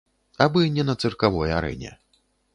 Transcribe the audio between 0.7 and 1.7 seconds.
не на цыркавой